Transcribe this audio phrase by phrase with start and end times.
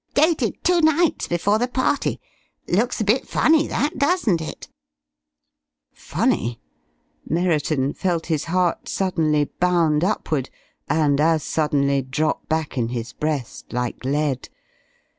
[0.15, 2.19] Dated two nights before the party.
[2.67, 4.67] Looks a bit funny, that, doesn't it?"
[5.93, 6.59] Funny?
[7.29, 10.49] Merriton felt his heart suddenly bound upward,
[10.89, 14.49] and as suddenly drop back in his breast like lead.